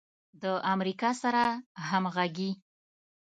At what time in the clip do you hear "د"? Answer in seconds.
0.41-0.43